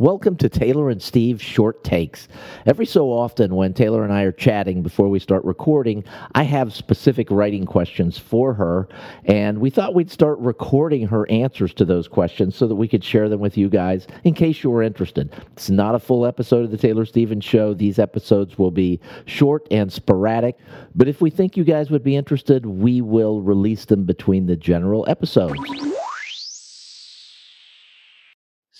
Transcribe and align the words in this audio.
Welcome 0.00 0.36
to 0.36 0.48
Taylor 0.48 0.88
and 0.88 1.02
Steve 1.02 1.42
Short 1.42 1.84
Takes. 1.84 2.26
Every 2.64 2.86
so 2.86 3.08
often, 3.08 3.54
when 3.54 3.74
Taylor 3.74 4.02
and 4.02 4.10
I 4.10 4.22
are 4.22 4.32
chatting 4.32 4.82
before 4.82 5.10
we 5.10 5.18
start 5.18 5.44
recording, 5.44 6.04
I 6.34 6.42
have 6.44 6.72
specific 6.72 7.30
writing 7.30 7.66
questions 7.66 8.16
for 8.16 8.54
her, 8.54 8.88
and 9.26 9.58
we 9.58 9.68
thought 9.68 9.94
we'd 9.94 10.10
start 10.10 10.38
recording 10.38 11.06
her 11.08 11.30
answers 11.30 11.74
to 11.74 11.84
those 11.84 12.08
questions 12.08 12.56
so 12.56 12.66
that 12.66 12.76
we 12.76 12.88
could 12.88 13.04
share 13.04 13.28
them 13.28 13.40
with 13.40 13.58
you 13.58 13.68
guys 13.68 14.06
in 14.24 14.32
case 14.32 14.64
you 14.64 14.70
were 14.70 14.82
interested. 14.82 15.34
It's 15.52 15.68
not 15.68 15.94
a 15.94 15.98
full 15.98 16.24
episode 16.24 16.64
of 16.64 16.70
the 16.70 16.78
Taylor 16.78 17.04
Stevens 17.04 17.44
Show. 17.44 17.74
These 17.74 17.98
episodes 17.98 18.56
will 18.56 18.70
be 18.70 19.00
short 19.26 19.68
and 19.70 19.92
sporadic, 19.92 20.56
but 20.94 21.08
if 21.08 21.20
we 21.20 21.28
think 21.28 21.58
you 21.58 21.64
guys 21.64 21.90
would 21.90 22.02
be 22.02 22.16
interested, 22.16 22.64
we 22.64 23.02
will 23.02 23.42
release 23.42 23.84
them 23.84 24.04
between 24.04 24.46
the 24.46 24.56
general 24.56 25.04
episodes. 25.10 25.60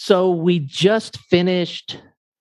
So 0.03 0.31
we 0.31 0.61
just 0.61 1.19
finished 1.19 1.99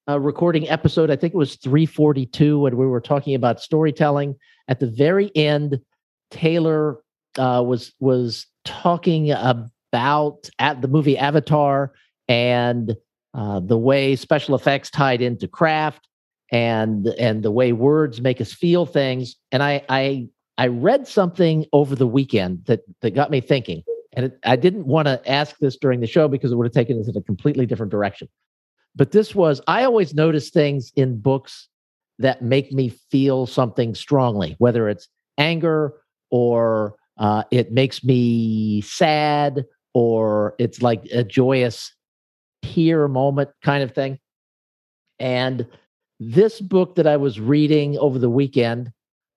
a 0.07 0.18
recording 0.18 0.70
episode. 0.70 1.11
I 1.11 1.18
think 1.18 1.33
it 1.33 1.38
was 1.38 1.57
342 1.57 2.57
when 2.57 2.78
we 2.78 2.88
were 2.88 3.02
talking 3.02 3.36
about 3.36 3.60
storytelling. 3.60 4.38
At 4.70 4.79
the 4.79 4.88
very 4.88 5.29
end, 5.36 5.78
Taylor 6.32 7.02
uh, 7.38 7.61
was 7.68 7.92
was 8.00 8.47
talking 8.64 9.32
about 9.32 10.50
at 10.57 10.82
the 10.82 10.88
movie 10.88 11.18
Avatar 11.18 11.92
and 12.30 12.96
uh, 13.33 13.60
the 13.60 13.78
way 13.78 14.16
special 14.16 14.55
effects 14.55 14.89
tied 14.89 15.21
into 15.21 15.46
craft 15.46 16.07
and 16.54 17.07
and 17.19 17.44
the 17.44 17.52
way 17.52 17.74
words 17.74 18.21
make 18.21 18.39
us 18.39 18.54
feel 18.54 18.86
things. 18.86 19.36
And 19.52 19.61
I 19.61 19.83
I 19.89 20.30
I 20.57 20.68
read 20.68 21.10
something 21.10 21.66
over 21.74 21.94
the 21.94 22.07
weekend 22.07 22.64
that 22.68 22.83
that 23.02 23.16
got 23.16 23.30
me 23.30 23.41
thinking 23.41 23.83
and 24.13 24.25
it, 24.25 24.39
I 24.43 24.55
didn't 24.55 24.86
want 24.86 25.07
to 25.07 25.21
ask 25.29 25.57
this 25.59 25.77
during 25.77 25.99
the 25.99 26.07
show 26.07 26.27
because 26.27 26.51
it 26.51 26.55
would 26.55 26.65
have 26.65 26.73
taken 26.73 26.99
us 26.99 27.07
in 27.07 27.15
a 27.15 27.21
completely 27.21 27.65
different 27.65 27.91
direction. 27.91 28.27
But 28.95 29.11
this 29.11 29.35
was, 29.35 29.61
I 29.68 29.83
always 29.83 30.13
notice 30.13 30.49
things 30.49 30.91
in 30.95 31.19
books 31.19 31.68
that 32.17 32.41
make 32.41 32.71
me 32.71 32.89
feel 33.11 33.45
something 33.45 33.95
strongly, 33.95 34.55
whether 34.57 34.89
it's 34.89 35.07
anger 35.38 35.93
or 36.31 36.95
uh, 37.17 37.43
it 37.51 37.71
makes 37.71 38.03
me 38.03 38.81
sad 38.81 39.66
or 39.93 40.55
it's 40.59 40.81
like 40.81 41.05
a 41.13 41.23
joyous 41.23 41.94
tear 42.63 43.07
moment 43.07 43.49
kind 43.63 43.83
of 43.83 43.94
thing. 43.94 44.19
And 45.19 45.67
this 46.19 46.59
book 46.59 46.95
that 46.95 47.07
I 47.07 47.17
was 47.17 47.39
reading 47.39 47.97
over 47.97 48.19
the 48.19 48.29
weekend, 48.29 48.91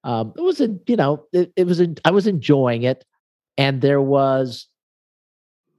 um, 0.04 0.32
it 0.36 0.40
was 0.40 0.60
a, 0.60 0.76
you 0.86 0.96
know, 0.96 1.24
it, 1.32 1.52
it 1.56 1.66
was, 1.66 1.80
a, 1.80 1.94
I 2.04 2.10
was 2.10 2.26
enjoying 2.26 2.82
it 2.82 3.04
and 3.56 3.80
there 3.80 4.00
was 4.00 4.66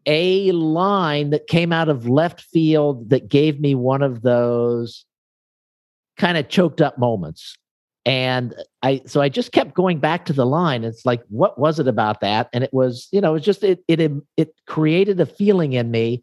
a 0.06 0.52
line 0.52 1.30
that 1.30 1.48
came 1.48 1.72
out 1.72 1.90
of 1.90 2.10
left 2.10 2.42
field 2.42 3.10
that 3.10 3.30
gave 3.30 3.60
me 3.60 3.74
one 3.74 4.02
of 4.02 4.22
those 4.22 5.06
kind 6.18 6.38
of 6.38 6.50
choked 6.50 6.82
up 6.82 6.98
moments. 6.98 7.58
And 8.06 8.54
i 8.82 9.02
so 9.06 9.22
i 9.22 9.30
just 9.30 9.54
kept 9.54 9.74
going 9.74 10.00
back 10.00 10.26
to 10.26 10.34
the 10.34 10.46
line. 10.46 10.84
It's 10.84 11.06
like 11.06 11.24
what 11.30 11.58
was 11.58 11.80
it 11.80 11.88
about 11.88 12.20
that? 12.20 12.50
And 12.52 12.64
it 12.64 12.74
was 12.74 13.08
you 13.12 13.22
know 13.22 13.30
it 13.30 13.34
was 13.34 13.46
just 13.46 13.64
it 13.64 13.82
it 13.88 14.12
it 14.36 14.54
created 14.68 15.22
a 15.22 15.26
feeling 15.26 15.74
in 15.74 15.90
me 15.90 16.22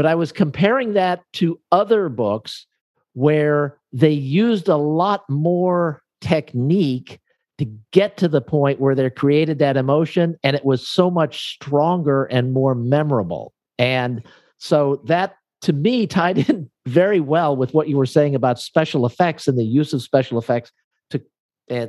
but 0.00 0.06
i 0.06 0.14
was 0.14 0.32
comparing 0.32 0.94
that 0.94 1.22
to 1.34 1.60
other 1.72 2.08
books 2.08 2.66
where 3.12 3.78
they 3.92 4.10
used 4.10 4.66
a 4.66 4.76
lot 4.76 5.28
more 5.28 6.02
technique 6.22 7.19
to 7.60 7.66
get 7.92 8.16
to 8.16 8.26
the 8.26 8.40
point 8.40 8.80
where 8.80 8.94
they 8.94 9.10
created 9.10 9.58
that 9.58 9.76
emotion 9.76 10.34
and 10.42 10.56
it 10.56 10.64
was 10.64 10.88
so 10.88 11.10
much 11.10 11.52
stronger 11.52 12.24
and 12.24 12.54
more 12.54 12.74
memorable. 12.74 13.52
And 13.78 14.22
so 14.56 15.02
that 15.04 15.36
to 15.60 15.74
me 15.74 16.06
tied 16.06 16.48
in 16.48 16.70
very 16.86 17.20
well 17.20 17.54
with 17.54 17.74
what 17.74 17.86
you 17.86 17.98
were 17.98 18.06
saying 18.06 18.34
about 18.34 18.58
special 18.58 19.04
effects 19.04 19.46
and 19.46 19.58
the 19.58 19.64
use 19.64 19.92
of 19.92 20.00
special 20.00 20.38
effects 20.38 20.72
to 21.10 21.20
uh, 21.70 21.88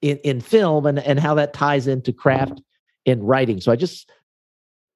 in, 0.00 0.18
in 0.24 0.40
film 0.40 0.86
and, 0.86 0.98
and 0.98 1.20
how 1.20 1.34
that 1.36 1.52
ties 1.52 1.86
into 1.86 2.12
craft 2.12 2.60
in 3.04 3.22
writing. 3.22 3.60
So 3.60 3.70
i 3.70 3.76
just 3.76 4.10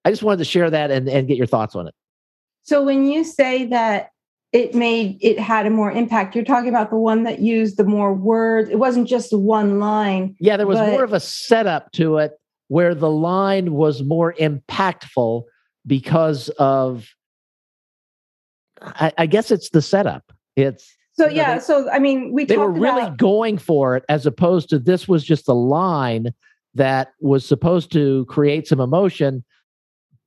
i 0.05 0.11
just 0.11 0.25
wanted 0.25 0.39
to 0.39 0.45
share 0.45 0.71
that 0.71 0.91
and, 0.91 1.09
and 1.09 1.29
get 1.29 1.37
your 1.37 1.47
thoughts 1.47 1.77
on 1.77 1.87
it. 1.87 1.95
So 2.65 2.83
when 2.83 3.06
you 3.06 3.23
say 3.23 3.67
that 3.67 4.11
it 4.56 4.75
made 4.75 5.19
it 5.21 5.39
had 5.39 5.67
a 5.67 5.71
more 5.71 5.93
impact. 5.93 6.34
You're 6.34 6.44
talking 6.44 6.71
about 6.71 6.89
the 6.89 6.97
one 6.97 7.25
that 7.25 7.41
used 7.41 7.77
the 7.77 7.84
more 7.84 8.15
words. 8.15 8.71
It 8.71 8.78
wasn't 8.78 9.06
just 9.06 9.37
one 9.37 9.78
line. 9.78 10.34
Yeah, 10.41 10.56
there 10.56 10.67
was 10.67 10.78
but... 10.78 10.93
more 10.93 11.05
of 11.05 11.12
a 11.12 11.21
setup 11.21 11.93
to 11.93 12.17
it 12.17 12.33
where 12.69 12.94
the 12.94 13.11
line 13.11 13.75
was 13.75 14.03
more 14.03 14.33
impactful 14.41 15.43
because 15.87 16.49
of 16.59 17.06
I, 18.81 19.12
I 19.19 19.27
guess 19.27 19.50
it's 19.50 19.69
the 19.69 19.83
setup. 19.83 20.33
It's 20.56 20.91
so 21.12 21.28
yeah, 21.28 21.49
know, 21.49 21.55
they, 21.55 21.61
so 21.61 21.91
I 21.91 21.99
mean 21.99 22.33
we 22.33 22.47
they 22.47 22.56
were 22.56 22.71
really 22.71 23.03
about... 23.03 23.19
going 23.19 23.59
for 23.59 23.94
it 23.94 24.05
as 24.09 24.25
opposed 24.25 24.71
to 24.71 24.78
this 24.78 25.06
was 25.06 25.23
just 25.23 25.49
a 25.49 25.55
line 25.55 26.33
that 26.75 27.12
was 27.21 27.47
supposed 27.47 27.93
to 27.93 28.25
create 28.25 28.67
some 28.67 28.81
emotion, 28.81 29.44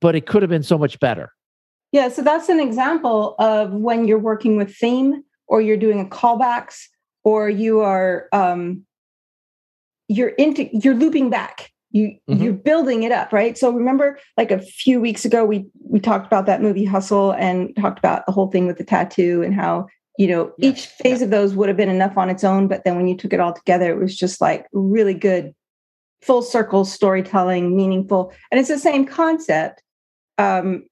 but 0.00 0.14
it 0.14 0.26
could 0.26 0.42
have 0.42 0.50
been 0.50 0.62
so 0.62 0.78
much 0.78 1.00
better. 1.00 1.32
Yeah, 1.92 2.08
so 2.08 2.22
that's 2.22 2.48
an 2.48 2.60
example 2.60 3.34
of 3.38 3.72
when 3.72 4.06
you're 4.06 4.18
working 4.18 4.56
with 4.56 4.74
theme 4.74 5.24
or 5.48 5.60
you're 5.60 5.76
doing 5.76 6.00
a 6.00 6.04
callbacks 6.04 6.84
or 7.24 7.50
you 7.50 7.80
are 7.80 8.28
um 8.32 8.84
you're 10.08 10.30
into 10.30 10.68
you're 10.72 10.94
looping 10.94 11.30
back. 11.30 11.70
You 11.92 12.16
mm-hmm. 12.28 12.42
you're 12.42 12.52
building 12.52 13.02
it 13.02 13.12
up, 13.12 13.32
right? 13.32 13.58
So 13.58 13.72
remember 13.72 14.18
like 14.36 14.52
a 14.52 14.60
few 14.60 15.00
weeks 15.00 15.24
ago 15.24 15.44
we 15.44 15.66
we 15.82 15.98
talked 15.98 16.26
about 16.26 16.46
that 16.46 16.62
movie 16.62 16.84
Hustle 16.84 17.32
and 17.32 17.74
talked 17.76 17.98
about 17.98 18.24
the 18.26 18.32
whole 18.32 18.50
thing 18.50 18.66
with 18.66 18.78
the 18.78 18.84
tattoo 18.84 19.42
and 19.42 19.54
how 19.54 19.88
you 20.16 20.28
know 20.28 20.52
yes. 20.58 20.72
each 20.72 20.86
phase 20.86 21.18
yeah. 21.18 21.24
of 21.24 21.30
those 21.30 21.54
would 21.54 21.68
have 21.68 21.76
been 21.76 21.88
enough 21.88 22.16
on 22.16 22.28
its 22.28 22.44
own 22.44 22.68
but 22.68 22.84
then 22.84 22.96
when 22.96 23.08
you 23.08 23.16
took 23.16 23.32
it 23.32 23.40
all 23.40 23.52
together 23.52 23.90
it 23.90 23.98
was 23.98 24.16
just 24.16 24.40
like 24.40 24.66
really 24.72 25.14
good 25.14 25.54
full 26.20 26.42
circle 26.42 26.84
storytelling 26.84 27.76
meaningful 27.76 28.32
and 28.50 28.60
it's 28.60 28.68
the 28.68 28.78
same 28.78 29.06
concept 29.06 29.82
um, 30.36 30.84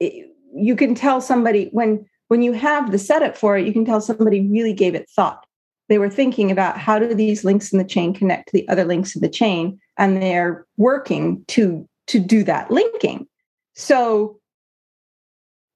you 0.00 0.76
can 0.76 0.94
tell 0.94 1.20
somebody 1.20 1.68
when 1.72 2.06
when 2.28 2.42
you 2.42 2.52
have 2.52 2.90
the 2.90 2.98
setup 2.98 3.36
for 3.36 3.56
it 3.56 3.66
you 3.66 3.72
can 3.72 3.84
tell 3.84 4.00
somebody 4.00 4.48
really 4.48 4.72
gave 4.72 4.94
it 4.94 5.08
thought. 5.10 5.46
They 5.88 5.98
were 5.98 6.10
thinking 6.10 6.50
about 6.50 6.78
how 6.78 6.98
do 6.98 7.14
these 7.14 7.44
links 7.44 7.72
in 7.72 7.78
the 7.78 7.84
chain 7.84 8.12
connect 8.12 8.48
to 8.48 8.52
the 8.52 8.68
other 8.68 8.84
links 8.84 9.14
in 9.14 9.22
the 9.22 9.28
chain 9.28 9.78
and 9.96 10.20
they're 10.20 10.66
working 10.76 11.44
to 11.48 11.88
to 12.08 12.18
do 12.18 12.42
that 12.44 12.70
linking. 12.70 13.26
So 13.74 14.38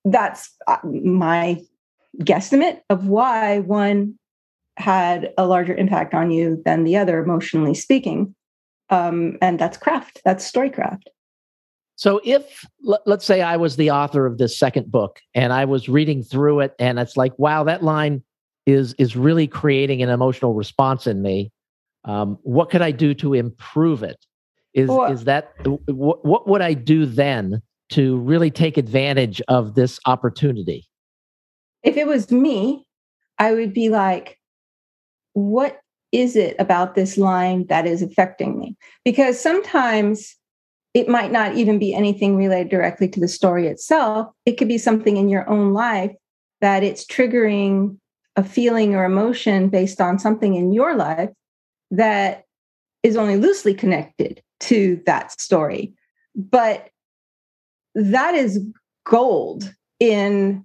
that's 0.05 0.51
uh, 0.67 0.79
my 0.85 1.61
guesstimate 2.19 2.81
of 2.89 3.07
why 3.07 3.61
one 3.61 4.19
had 4.77 5.33
a 5.37 5.47
larger 5.47 5.75
impact 5.75 6.15
on 6.15 6.31
you 6.31 6.63
than 6.65 6.85
the 6.85 6.97
other 6.97 7.23
emotionally 7.23 7.75
speaking. 7.75 8.35
Um, 8.89 9.37
and 9.41 9.59
that's 9.59 9.77
craft 9.77 10.21
that's 10.25 10.51
storycraft 10.51 11.05
so 12.01 12.19
if 12.25 12.65
let's 13.05 13.27
say 13.27 13.43
I 13.43 13.59
was 13.59 13.77
the 13.77 13.91
author 13.91 14.25
of 14.25 14.39
this 14.39 14.59
second 14.59 14.91
book 14.91 15.21
and 15.35 15.53
I 15.53 15.67
was 15.67 15.87
reading 15.87 16.23
through 16.23 16.61
it 16.61 16.75
and 16.79 16.99
it's 16.99 17.15
like, 17.15 17.39
wow, 17.39 17.63
that 17.65 17.83
line 17.85 18.25
is 18.65 18.95
is 18.95 19.17
really 19.17 19.47
creating 19.47 20.03
an 20.03 20.09
emotional 20.09 20.55
response 20.55 21.07
in 21.07 21.21
me. 21.21 21.53
Um, 22.07 22.39
what 22.41 22.71
could 22.71 22.81
I 22.81 22.91
do 22.91 23.13
to 23.17 23.35
improve 23.35 24.03
it? 24.03 24.17
Is 24.73 24.89
is 25.11 25.25
that 25.25 25.53
what, 25.89 26.25
what 26.25 26.49
would 26.49 26.63
I 26.63 26.73
do 26.73 27.05
then 27.05 27.61
to 27.91 28.17
really 28.21 28.51
take 28.51 28.79
advantage 28.79 29.43
of 29.49 29.75
this 29.75 30.01
opportunity? 30.07 30.89
If 31.83 31.99
it 31.99 32.07
was 32.07 32.33
me, 32.33 32.87
I 33.39 33.53
would 33.53 33.75
be 33.75 33.91
like, 33.91 34.39
what 35.35 35.79
is 36.13 36.35
it 36.35 36.57
about 36.59 36.95
this 36.95 37.19
line 37.19 37.67
that 37.67 37.87
is 37.87 38.01
affecting 38.01 38.59
me? 38.59 38.75
Because 39.05 39.39
sometimes 39.39 40.35
it 40.95 41.09
might 41.09 41.31
not 41.31 41.55
even 41.55 41.79
be 41.79 41.95
anything 41.95 42.37
related 42.37 42.71
directly 42.71 43.09
to 43.09 43.21
the 43.21 43.29
story 43.29 43.69
itself. 43.69 44.29
It 44.45 44.57
could 44.57 44.69
be 44.69 44.79
something 44.79 45.17
in 45.17 45.29
your 45.29 45.49
own 45.49 45.73
life 45.73 46.13
that 46.61 46.83
it's 46.83 47.05
triggering 47.07 47.97
a 48.37 48.45
feeling 48.45 48.95
or 48.95 49.05
emotion 49.05 49.69
based 49.69 50.01
on 50.01 50.19
something 50.19 50.55
in 50.55 50.73
your 50.73 50.97
life 50.97 51.31
that 51.91 52.45
is 53.03 53.17
only 53.17 53.37
loosely 53.37 53.75
connected 53.75 54.43
to 54.61 55.01
that 55.07 55.41
story. 55.41 55.95
But 56.35 56.91
that 57.95 58.35
is 58.35 58.65
gold 59.05 59.73
in 59.99 60.65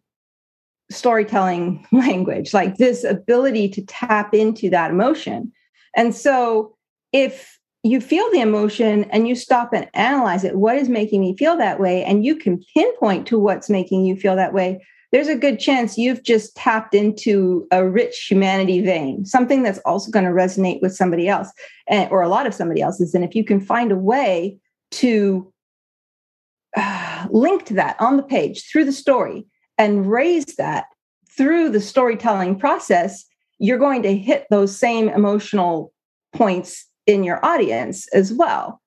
storytelling 0.91 1.85
language, 1.91 2.53
like 2.53 2.77
this 2.77 3.03
ability 3.03 3.69
to 3.69 3.85
tap 3.85 4.33
into 4.33 4.69
that 4.69 4.91
emotion. 4.91 5.51
And 5.95 6.13
so 6.13 6.75
if 7.11 7.59
you 7.85 8.01
feel 8.01 8.27
the 8.31 8.41
emotion 8.41 9.03
and 9.11 9.27
you 9.27 9.35
stop 9.35 9.71
and 9.71 9.87
analyze 9.93 10.43
it. 10.43 10.55
What 10.55 10.75
is 10.75 10.89
making 10.89 11.21
me 11.21 11.37
feel 11.37 11.55
that 11.57 11.79
way? 11.79 12.03
And 12.03 12.25
you 12.25 12.35
can 12.35 12.63
pinpoint 12.73 13.27
to 13.27 13.37
what's 13.37 13.69
making 13.69 14.05
you 14.05 14.15
feel 14.15 14.35
that 14.35 14.53
way. 14.53 14.83
There's 15.11 15.27
a 15.27 15.35
good 15.35 15.59
chance 15.59 15.95
you've 15.95 16.23
just 16.23 16.55
tapped 16.55 16.95
into 16.95 17.67
a 17.71 17.87
rich 17.87 18.25
humanity 18.27 18.81
vein, 18.81 19.23
something 19.23 19.61
that's 19.61 19.77
also 19.85 20.09
going 20.09 20.25
to 20.25 20.31
resonate 20.31 20.81
with 20.81 20.95
somebody 20.95 21.27
else 21.27 21.51
and, 21.87 22.11
or 22.11 22.23
a 22.23 22.27
lot 22.27 22.47
of 22.47 22.55
somebody 22.55 22.81
else's. 22.81 23.13
And 23.13 23.23
if 23.23 23.35
you 23.35 23.43
can 23.43 23.61
find 23.61 23.91
a 23.91 23.97
way 23.97 24.57
to 24.91 25.53
uh, 26.75 27.27
link 27.29 27.65
to 27.65 27.75
that 27.75 27.97
on 28.01 28.17
the 28.17 28.23
page 28.23 28.67
through 28.67 28.85
the 28.85 28.91
story 28.91 29.45
and 29.77 30.09
raise 30.09 30.55
that 30.57 30.85
through 31.37 31.69
the 31.69 31.81
storytelling 31.81 32.57
process, 32.57 33.25
you're 33.59 33.77
going 33.77 34.01
to 34.01 34.17
hit 34.17 34.47
those 34.49 34.75
same 34.75 35.07
emotional 35.07 35.93
points 36.33 36.87
in 37.05 37.23
your 37.23 37.43
audience 37.45 38.07
as 38.09 38.33
well. 38.33 38.81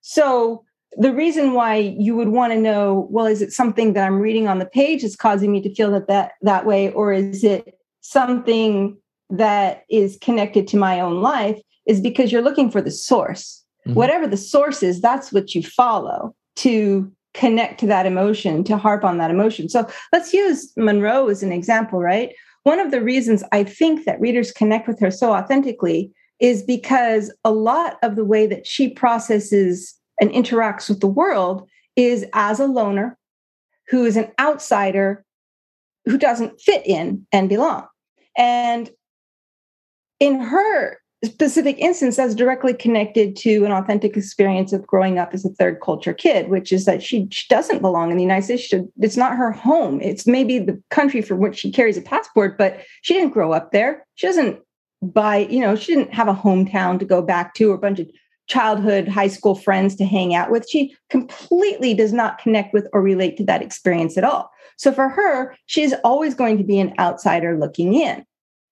So, 0.00 0.64
the 0.96 1.12
reason 1.12 1.52
why 1.52 1.76
you 1.76 2.16
would 2.16 2.28
want 2.28 2.52
to 2.52 2.58
know 2.58 3.06
well 3.10 3.26
is 3.26 3.42
it 3.42 3.52
something 3.52 3.92
that 3.92 4.06
i'm 4.06 4.20
reading 4.20 4.48
on 4.48 4.58
the 4.58 4.66
page 4.66 5.04
is 5.04 5.16
causing 5.16 5.52
me 5.52 5.60
to 5.60 5.74
feel 5.74 5.90
that 5.90 6.08
that, 6.08 6.32
that 6.42 6.64
way 6.64 6.90
or 6.92 7.12
is 7.12 7.44
it 7.44 7.78
something 8.00 8.96
that 9.30 9.84
is 9.90 10.18
connected 10.20 10.66
to 10.66 10.76
my 10.76 11.00
own 11.00 11.20
life 11.20 11.60
is 11.86 12.00
because 12.00 12.32
you're 12.32 12.42
looking 12.42 12.70
for 12.70 12.80
the 12.80 12.90
source 12.90 13.64
mm-hmm. 13.86 13.94
whatever 13.94 14.26
the 14.26 14.36
source 14.36 14.82
is 14.82 15.00
that's 15.00 15.32
what 15.32 15.54
you 15.54 15.62
follow 15.62 16.34
to 16.56 17.10
connect 17.34 17.78
to 17.78 17.86
that 17.86 18.06
emotion 18.06 18.64
to 18.64 18.76
harp 18.76 19.04
on 19.04 19.18
that 19.18 19.30
emotion 19.30 19.68
so 19.68 19.86
let's 20.12 20.32
use 20.32 20.72
Munroe 20.76 21.28
as 21.28 21.42
an 21.42 21.52
example 21.52 22.00
right 22.00 22.32
one 22.62 22.80
of 22.80 22.90
the 22.90 23.02
reasons 23.02 23.44
i 23.52 23.62
think 23.62 24.06
that 24.06 24.20
readers 24.20 24.52
connect 24.52 24.88
with 24.88 24.98
her 24.98 25.10
so 25.10 25.32
authentically 25.34 26.10
is 26.40 26.62
because 26.62 27.32
a 27.44 27.50
lot 27.50 27.98
of 28.02 28.16
the 28.16 28.24
way 28.24 28.46
that 28.46 28.66
she 28.66 28.88
processes 28.88 29.94
and 30.20 30.30
interacts 30.30 30.88
with 30.88 31.00
the 31.00 31.06
world 31.06 31.68
is 31.96 32.24
as 32.32 32.60
a 32.60 32.66
loner 32.66 33.18
who 33.88 34.04
is 34.04 34.16
an 34.16 34.30
outsider 34.38 35.24
who 36.04 36.18
doesn't 36.18 36.60
fit 36.60 36.86
in 36.86 37.26
and 37.32 37.48
belong. 37.48 37.86
And 38.36 38.90
in 40.20 40.40
her 40.40 40.98
specific 41.24 41.78
instance, 41.78 42.16
that's 42.16 42.34
directly 42.34 42.72
connected 42.72 43.34
to 43.34 43.64
an 43.64 43.72
authentic 43.72 44.16
experience 44.16 44.72
of 44.72 44.86
growing 44.86 45.18
up 45.18 45.34
as 45.34 45.44
a 45.44 45.50
third 45.50 45.80
culture 45.80 46.14
kid, 46.14 46.48
which 46.48 46.72
is 46.72 46.84
that 46.84 47.02
she, 47.02 47.26
she 47.30 47.44
doesn't 47.48 47.82
belong 47.82 48.10
in 48.10 48.16
the 48.16 48.22
United 48.22 48.44
States. 48.44 48.62
She, 48.62 48.82
it's 49.00 49.16
not 49.16 49.36
her 49.36 49.50
home. 49.50 50.00
It's 50.00 50.26
maybe 50.26 50.60
the 50.60 50.80
country 50.90 51.20
for 51.20 51.34
which 51.34 51.58
she 51.58 51.72
carries 51.72 51.96
a 51.96 52.02
passport, 52.02 52.56
but 52.56 52.80
she 53.02 53.14
didn't 53.14 53.32
grow 53.32 53.52
up 53.52 53.72
there. 53.72 54.06
She 54.14 54.28
doesn't 54.28 54.60
buy, 55.02 55.38
you 55.38 55.60
know, 55.60 55.76
she 55.76 55.94
didn't 55.94 56.14
have 56.14 56.28
a 56.28 56.34
hometown 56.34 56.98
to 56.98 57.04
go 57.04 57.22
back 57.22 57.54
to 57.54 57.70
or 57.70 57.74
a 57.74 57.78
bunch 57.78 57.98
of 57.98 58.08
childhood 58.48 59.06
high 59.06 59.28
school 59.28 59.54
friends 59.54 59.94
to 59.96 60.04
hang 60.04 60.34
out 60.34 60.50
with. 60.50 60.68
She 60.68 60.96
completely 61.10 61.94
does 61.94 62.12
not 62.12 62.38
connect 62.38 62.72
with 62.72 62.88
or 62.92 63.02
relate 63.02 63.36
to 63.36 63.44
that 63.44 63.62
experience 63.62 64.16
at 64.16 64.24
all. 64.24 64.50
So 64.76 64.92
for 64.92 65.08
her 65.08 65.54
she's 65.66 65.92
always 66.04 66.34
going 66.34 66.58
to 66.58 66.64
be 66.64 66.78
an 66.78 66.94
outsider 66.98 67.58
looking 67.58 67.94
in 67.94 68.24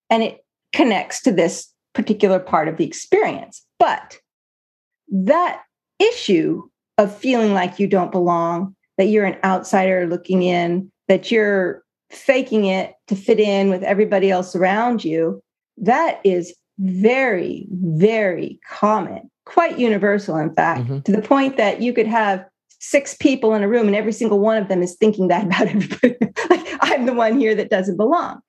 and 0.09 0.23
it 0.23 0.45
connects 0.73 1.23
to 1.23 1.33
this 1.33 1.73
particular 1.95 2.39
part 2.39 2.69
of 2.69 2.77
the 2.77 2.85
experience. 2.85 3.65
But 3.79 4.19
that 5.09 5.63
issue 5.99 6.63
of 6.99 7.15
feeling 7.15 7.55
like 7.55 7.79
you 7.79 7.87
don't 7.87 8.13
belong 8.13 8.75
that 8.99 9.07
you're 9.07 9.27
an 9.27 9.39
outsider 9.45 10.07
looking 10.07 10.43
in 10.43 10.91
that 11.09 11.31
you're 11.31 11.85
faking 12.11 12.65
it 12.65 12.95
to 13.09 13.17
fit 13.17 13.41
in 13.41 13.69
with 13.69 13.83
everybody 13.83 14.31
else 14.31 14.57
around 14.57 15.05
you 15.05 15.43
that 15.79 16.21
is 16.25 16.55
very 16.79 17.67
very 17.71 18.61
common 18.69 19.31
quite 19.47 19.79
universal, 19.79 20.37
in 20.37 20.53
fact, 20.53 20.83
mm-hmm. 20.83 21.01
to 21.01 21.13
the 21.13 21.23
point 21.23 21.57
that 21.57 21.81
you 21.81 21.95
could 21.95 22.07
have 22.07 22.45
six 22.79 23.15
people 23.15 23.55
in 23.55 23.63
a 23.63 23.69
room 23.69 23.87
and 23.87 23.97
every 23.97 24.13
single 24.13 24.39
one 24.39 24.59
of 24.59 24.69
them 24.69 24.83
is 24.83 24.97
thinking 24.97 25.29
that 25.29 25.45
about 25.47 25.69
everybody. 25.69 26.17
like, 26.51 26.67
I'm 26.81 27.07
the 27.07 27.15
one 27.15 27.39
here 27.39 27.55
that 27.55 27.71
doesn't 27.71 27.97
belong. 27.97 28.41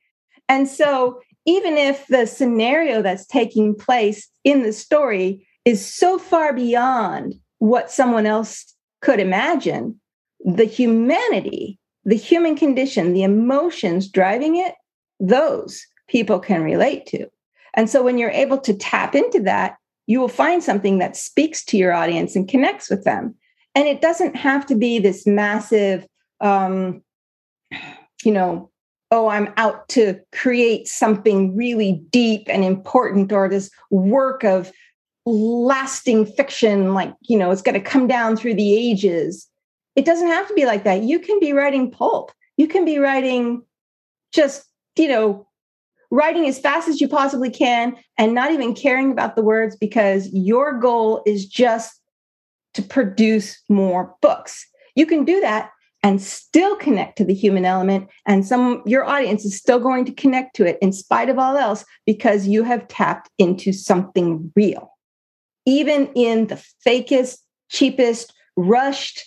And 0.50 0.68
so, 0.68 1.21
even 1.45 1.77
if 1.77 2.06
the 2.07 2.25
scenario 2.25 3.01
that's 3.01 3.25
taking 3.25 3.74
place 3.74 4.27
in 4.44 4.63
the 4.63 4.74
story 4.74 5.47
is 5.63 5.85
so 5.85 6.18
far 6.18 6.51
beyond 6.51 7.35
what 7.59 7.89
someone 7.89 8.25
else 8.25 8.75
could 9.01 9.21
imagine, 9.21 10.00
the 10.44 10.65
humanity, 10.65 11.79
the 12.03 12.15
human 12.15 12.57
condition, 12.57 13.13
the 13.13 13.24
emotions 13.24 14.09
driving 14.09 14.57
it, 14.57 14.75
those 15.21 15.85
people 16.07 16.39
can 16.39 16.63
relate 16.63 17.06
to. 17.07 17.27
And 17.74 17.89
so, 17.89 18.04
when 18.04 18.18
you're 18.18 18.30
able 18.30 18.57
to 18.59 18.74
tap 18.74 19.15
into 19.15 19.39
that, 19.42 19.77
you 20.07 20.19
will 20.19 20.30
find 20.30 20.63
something 20.63 21.00
that 21.00 21.18
speaks 21.18 21.63
to 21.65 21.77
your 21.77 21.94
audience 21.94 22.36
and 22.36 22.48
connects 22.48 22.89
with 22.89 23.04
them. 23.04 23.36
And 23.75 23.88
it 23.88 24.01
doesn't 24.01 24.36
have 24.36 24.65
to 24.68 24.75
be 24.75 25.00
this 25.00 25.27
massive, 25.27 26.07
um, 26.42 27.04
you 28.24 28.31
know, 28.31 28.71
oh, 29.12 29.27
I'm 29.27 29.54
out 29.57 29.88
to 29.89 30.19
create 30.31 30.88
something 30.88 31.56
really 31.56 32.01
deep 32.10 32.48
and 32.50 32.63
important 32.63 33.31
or 33.31 33.48
this 33.48 33.69
work 33.89 34.44
of 34.44 34.71
lasting 35.25 36.25
fiction, 36.25 36.94
like, 36.94 37.13
you 37.21 37.38
know, 37.38 37.51
it's 37.51 37.62
going 37.62 37.81
to 37.81 37.81
come 37.81 38.07
down 38.07 38.36
through 38.36 38.56
the 38.56 38.75
ages. 38.75 39.48
It 39.95 40.06
doesn't 40.06 40.27
have 40.27 40.48
to 40.48 40.53
be 40.53 40.65
like 40.65 40.83
that. 40.83 41.03
You 41.03 41.19
can 41.19 41.39
be 41.39 41.53
writing 41.53 41.92
pulp, 41.92 42.31
you 42.56 42.68
can 42.68 42.86
be 42.86 42.98
writing 42.98 43.63
just, 44.33 44.65
you 44.98 45.07
know, 45.07 45.46
writing 46.12 46.48
as 46.48 46.59
fast 46.59 46.88
as 46.88 47.01
you 47.01 47.07
possibly 47.07 47.50
can 47.50 47.95
and 48.18 48.33
not 48.33 48.51
even 48.51 48.74
caring 48.74 49.12
about 49.12 49.36
the 49.36 49.44
words 49.44 49.75
because 49.75 50.30
your 50.31 50.80
goal 50.80 51.21
is 51.25 51.45
just 51.45 52.00
to 52.74 52.81
produce 52.81 53.62
more 53.69 54.15
books. 54.21 54.65
You 54.95 55.06
can 55.06 55.25
do 55.25 55.39
that 55.42 55.71
and 56.04 56.21
still 56.21 56.75
connect 56.75 57.18
to 57.18 57.25
the 57.25 57.33
human 57.33 57.65
element 57.65 58.07
and 58.25 58.45
some 58.45 58.83
your 58.86 59.04
audience 59.04 59.44
is 59.44 59.57
still 59.57 59.80
going 59.80 60.06
to 60.06 60.12
connect 60.13 60.56
to 60.56 60.65
it 60.65 60.77
in 60.81 60.94
spite 60.94 61.27
of 61.27 61.39
all 61.39 61.57
else 61.57 61.83
because 62.06 62.48
you 62.48 62.63
have 62.63 62.88
tapped 62.88 63.30
into 63.38 63.74
something 63.74 64.51
real. 64.56 64.92
Even 65.65 66.07
in 66.13 66.48
the 66.48 66.63
fakest, 66.86 67.39
cheapest, 67.69 68.33
rushed, 68.56 69.25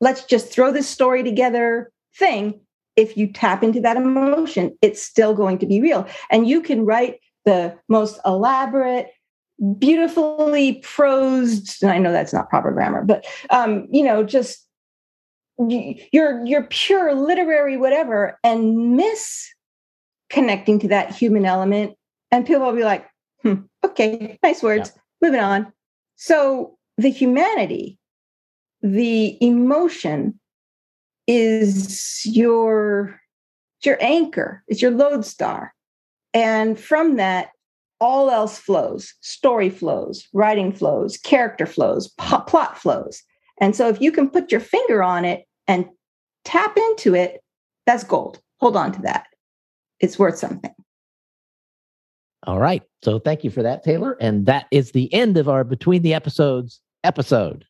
let's 0.00 0.24
just 0.24 0.52
throw 0.52 0.70
this 0.70 0.88
story 0.88 1.24
together 1.24 1.90
thing, 2.16 2.60
if 2.96 3.16
you 3.16 3.26
tap 3.26 3.62
into 3.62 3.80
that 3.80 3.96
emotion, 3.96 4.76
it's 4.82 5.02
still 5.02 5.34
going 5.34 5.58
to 5.58 5.66
be 5.66 5.80
real. 5.80 6.06
And 6.30 6.48
you 6.48 6.60
can 6.60 6.84
write 6.84 7.20
the 7.44 7.76
most 7.88 8.20
elaborate, 8.24 9.08
beautifully 9.78 10.74
prosed, 10.82 11.82
and 11.82 11.92
I 11.92 11.98
know 11.98 12.12
that's 12.12 12.32
not 12.32 12.48
proper 12.48 12.72
grammar, 12.72 13.04
but 13.04 13.26
um, 13.50 13.86
you 13.90 14.02
know, 14.02 14.22
just 14.22 14.66
your 15.58 16.44
your 16.44 16.64
pure 16.64 17.14
literary 17.14 17.76
whatever, 17.76 18.38
and 18.42 18.96
miss 18.96 19.48
connecting 20.30 20.78
to 20.80 20.88
that 20.88 21.14
human 21.14 21.44
element, 21.44 21.94
and 22.30 22.46
people 22.46 22.62
will 22.62 22.76
be 22.76 22.84
like, 22.84 23.06
hmm, 23.42 23.54
okay, 23.84 24.38
nice 24.42 24.62
words, 24.62 24.92
yeah. 24.94 25.28
moving 25.28 25.40
on. 25.40 25.72
So 26.16 26.76
the 26.98 27.10
humanity, 27.10 27.98
the 28.82 29.36
emotion 29.44 30.38
is 31.26 32.22
your 32.24 33.20
your 33.82 33.98
anchor 34.00 34.62
it's 34.68 34.82
your 34.82 34.90
lodestar. 34.90 35.74
And 36.34 36.78
from 36.78 37.16
that 37.16 37.50
all 38.00 38.30
else 38.30 38.58
flows 38.58 39.14
story 39.20 39.70
flows 39.70 40.26
writing 40.32 40.72
flows 40.72 41.16
character 41.18 41.66
flows 41.66 42.08
plot 42.18 42.78
flows. 42.78 43.22
And 43.60 43.76
so 43.76 43.88
if 43.88 44.00
you 44.00 44.10
can 44.12 44.30
put 44.30 44.50
your 44.50 44.60
finger 44.60 45.02
on 45.02 45.24
it 45.24 45.44
and 45.68 45.86
tap 46.44 46.76
into 46.76 47.14
it 47.14 47.42
that's 47.86 48.04
gold. 48.04 48.40
Hold 48.60 48.76
on 48.76 48.92
to 48.92 49.02
that. 49.02 49.26
It's 50.00 50.18
worth 50.18 50.38
something. 50.38 50.74
All 52.44 52.58
right. 52.58 52.82
So 53.04 53.18
thank 53.18 53.44
you 53.44 53.50
for 53.50 53.62
that 53.62 53.84
taylor. 53.84 54.16
And 54.20 54.46
that 54.46 54.66
is 54.70 54.92
the 54.92 55.12
end 55.12 55.36
of 55.36 55.48
our 55.48 55.64
between 55.64 56.02
the 56.02 56.14
episodes 56.14 56.80
episode 57.04 57.64